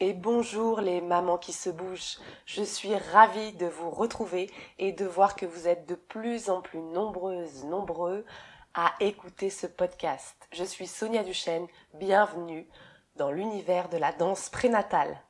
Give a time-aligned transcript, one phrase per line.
[0.00, 2.18] et bonjour les mamans qui se bougent.
[2.46, 6.62] Je suis ravie de vous retrouver et de voir que vous êtes de plus en
[6.62, 8.24] plus nombreuses, nombreux
[8.72, 10.36] à écouter ce podcast.
[10.52, 12.66] Je suis Sonia Duchesne, bienvenue
[13.16, 15.20] dans l'univers de la danse prénatale.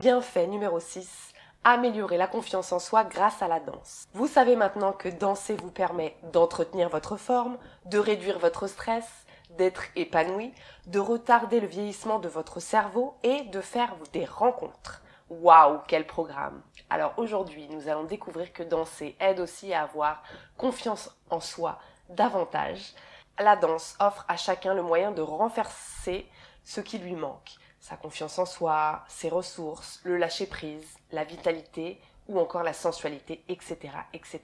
[0.00, 1.34] Bienfait numéro 6
[1.72, 4.06] améliorer la confiance en soi grâce à la danse.
[4.14, 9.04] Vous savez maintenant que danser vous permet d'entretenir votre forme, de réduire votre stress,
[9.50, 10.54] d'être épanoui,
[10.86, 15.02] de retarder le vieillissement de votre cerveau et de faire des rencontres.
[15.28, 20.22] Waouh, quel programme Alors aujourd'hui, nous allons découvrir que danser aide aussi à avoir
[20.56, 22.94] confiance en soi davantage.
[23.40, 26.28] La danse offre à chacun le moyen de renverser
[26.62, 32.00] ce qui lui manque sa confiance en soi, ses ressources, le lâcher prise, la vitalité
[32.28, 33.78] ou encore la sensualité, etc.,
[34.12, 34.40] etc.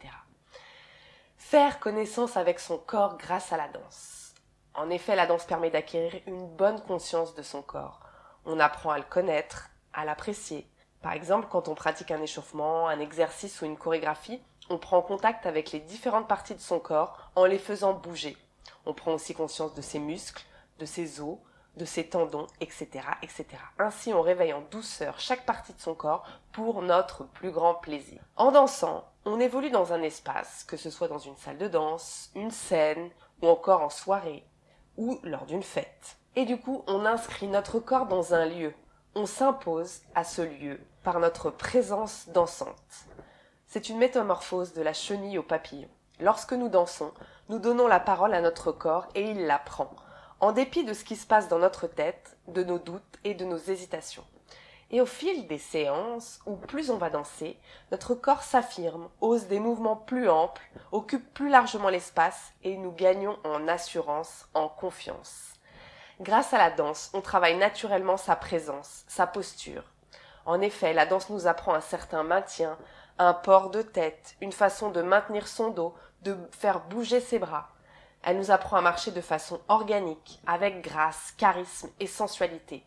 [1.37, 4.35] Faire connaissance avec son corps grâce à la danse.
[4.75, 8.01] En effet, la danse permet d'acquérir une bonne conscience de son corps.
[8.47, 10.67] On apprend à le connaître, à l'apprécier.
[11.03, 15.47] Par exemple, quand on pratique un échauffement, un exercice ou une chorégraphie, on prend contact
[15.47, 18.37] avec les différentes parties de son corps en les faisant bouger.
[18.87, 20.45] On prend aussi conscience de ses muscles,
[20.79, 21.39] de ses os,
[21.77, 22.89] de ses tendons, etc.,
[23.23, 23.47] etc.
[23.79, 28.23] Ainsi, on réveille en douceur chaque partie de son corps pour notre plus grand plaisir.
[28.37, 32.31] En dansant, on évolue dans un espace, que ce soit dans une salle de danse,
[32.35, 34.45] une scène, ou encore en soirée,
[34.97, 36.17] ou lors d'une fête.
[36.37, 38.75] Et du coup, on inscrit notre corps dans un lieu.
[39.15, 43.07] On s'impose à ce lieu par notre présence dansante.
[43.67, 45.89] C'est une métamorphose de la chenille au papillon.
[46.21, 47.13] Lorsque nous dansons,
[47.49, 49.91] nous donnons la parole à notre corps et il la prend
[50.43, 53.45] en dépit de ce qui se passe dans notre tête, de nos doutes et de
[53.45, 54.25] nos hésitations.
[54.91, 57.57] Et au fil des séances, où plus on va danser,
[57.93, 63.39] notre corps s'affirme, ose des mouvements plus amples, occupe plus largement l'espace et nous gagnons
[63.45, 65.55] en assurance, en confiance.
[66.21, 69.85] Grâce à la danse, on travaille naturellement sa présence, sa posture.
[70.45, 72.77] En effet, la danse nous apprend un certain maintien,
[73.19, 77.69] un port de tête, une façon de maintenir son dos, de faire bouger ses bras.
[78.23, 82.85] Elle nous apprend à marcher de façon organique, avec grâce, charisme et sensualité.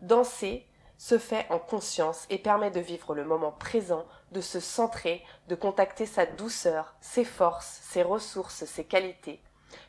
[0.00, 0.66] Danser
[0.98, 5.54] se fait en conscience et permet de vivre le moment présent, de se centrer, de
[5.54, 9.40] contacter sa douceur, ses forces, ses ressources, ses qualités.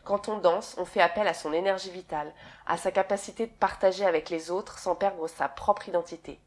[0.04, 2.34] Quand on danse, on fait appel à son énergie vitale,
[2.66, 6.40] à sa capacité de partager avec les autres sans perdre sa propre identité.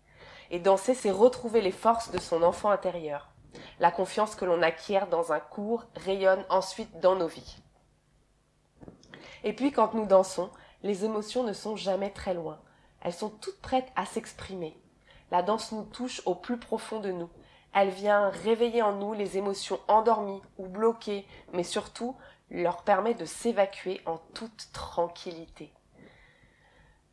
[0.50, 3.28] Et danser, c'est retrouver les forces de son enfant intérieur.
[3.78, 7.56] La confiance que l'on acquiert dans un cours rayonne ensuite dans nos vies.
[9.44, 10.50] Et puis quand nous dansons,
[10.82, 12.58] les émotions ne sont jamais très loin.
[13.02, 14.76] Elles sont toutes prêtes à s'exprimer.
[15.30, 17.30] La danse nous touche au plus profond de nous.
[17.72, 22.16] Elle vient réveiller en nous les émotions endormies ou bloquées, mais surtout
[22.50, 25.72] leur permet de s'évacuer en toute tranquillité.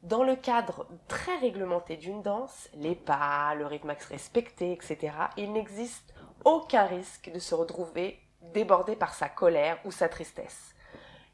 [0.04, 6.14] Dans le cadre très réglementé d'une danse, les pas, le rythme respecté, etc., il n'existe
[6.44, 8.20] aucun risque de se retrouver
[8.54, 10.76] débordé par sa colère ou sa tristesse.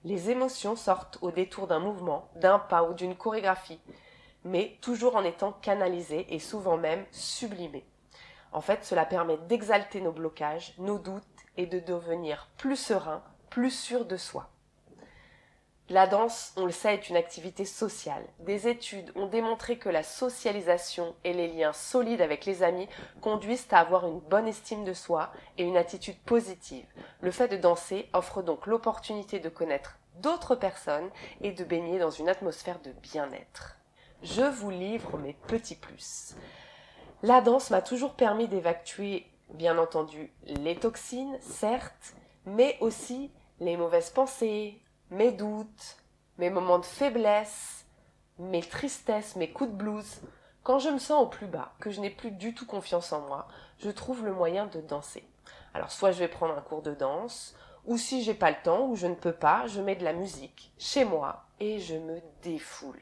[0.05, 3.79] Les émotions sortent au détour d'un mouvement, d'un pas ou d'une chorégraphie,
[4.43, 7.85] mais toujours en étant canalisées et souvent même sublimées.
[8.51, 11.23] En fait, cela permet d'exalter nos blocages, nos doutes
[11.57, 14.52] et de devenir plus serein, plus sûr de soi.
[15.89, 18.23] La danse, on le sait, est une activité sociale.
[18.39, 22.87] Des études ont démontré que la socialisation et les liens solides avec les amis
[23.19, 26.85] conduisent à avoir une bonne estime de soi et une attitude positive.
[27.19, 31.09] Le fait de danser offre donc l'opportunité de connaître d'autres personnes
[31.41, 33.75] et de baigner dans une atmosphère de bien-être.
[34.21, 36.35] Je vous livre mes petits plus.
[37.23, 42.15] La danse m'a toujours permis d'évacuer, bien entendu, les toxines, certes,
[42.45, 44.79] mais aussi les mauvaises pensées,
[45.13, 45.97] mes doutes,
[46.39, 47.85] mes moments de faiblesse,
[48.39, 50.21] mes tristesses, mes coups de blues.
[50.63, 53.21] Quand je me sens au plus bas, que je n'ai plus du tout confiance en
[53.21, 53.47] moi,
[53.77, 55.23] je trouve le moyen de danser.
[55.75, 57.55] Alors soit je vais prendre un cours de danse,
[57.85, 60.13] ou si j'ai pas le temps ou je ne peux pas, je mets de la
[60.13, 62.99] musique chez moi et je me défoule.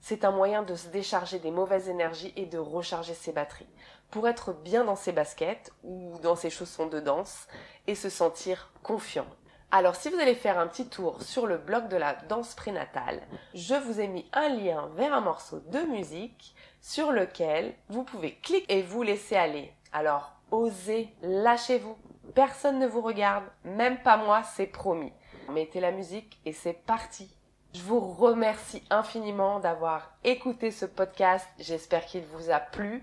[0.00, 3.68] C'est un moyen de se décharger des mauvaises énergies et de recharger ses batteries
[4.10, 7.46] pour être bien dans ses baskets ou dans ses chaussons de danse
[7.86, 9.26] et se sentir confiant.
[9.72, 13.20] Alors si vous allez faire un petit tour sur le blog de la danse prénatale,
[13.52, 18.36] je vous ai mis un lien vers un morceau de musique sur lequel vous pouvez
[18.36, 19.72] cliquer et vous laisser aller.
[19.92, 21.96] Alors osez, lâchez-vous.
[22.34, 25.12] Personne ne vous regarde, même pas moi, c'est promis.
[25.50, 27.28] Mettez la musique et c'est parti.
[27.74, 31.46] Je vous remercie infiniment d'avoir écouté ce podcast.
[31.58, 33.02] J'espère qu'il vous a plu.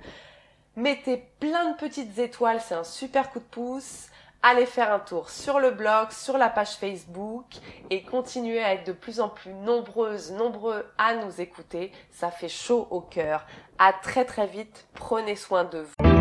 [0.76, 4.08] Mettez plein de petites étoiles, c'est un super coup de pouce.
[4.46, 7.46] Allez faire un tour sur le blog, sur la page Facebook
[7.90, 11.94] et continuez à être de plus en plus nombreuses, nombreux à nous écouter.
[12.12, 13.46] Ça fait chaud au cœur.
[13.80, 14.86] À très très vite.
[14.96, 16.13] Prenez soin de vous.